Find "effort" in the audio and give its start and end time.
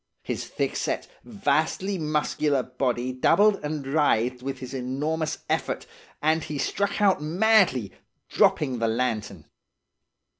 5.47-5.85